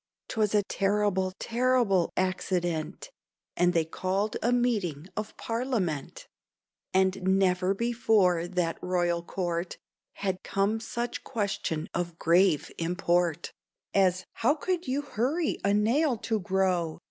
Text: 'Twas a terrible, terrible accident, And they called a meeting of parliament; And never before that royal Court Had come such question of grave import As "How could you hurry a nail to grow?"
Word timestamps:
'Twas 0.29 0.55
a 0.55 0.63
terrible, 0.63 1.31
terrible 1.37 2.11
accident, 2.17 3.11
And 3.55 3.71
they 3.71 3.85
called 3.85 4.35
a 4.41 4.51
meeting 4.51 5.07
of 5.15 5.37
parliament; 5.37 6.27
And 6.91 7.21
never 7.21 7.75
before 7.75 8.47
that 8.47 8.79
royal 8.81 9.21
Court 9.21 9.77
Had 10.13 10.41
come 10.41 10.79
such 10.79 11.23
question 11.23 11.87
of 11.93 12.17
grave 12.17 12.71
import 12.79 13.53
As 13.93 14.25
"How 14.33 14.55
could 14.55 14.87
you 14.87 15.03
hurry 15.03 15.59
a 15.63 15.71
nail 15.71 16.17
to 16.17 16.39
grow?" 16.39 16.99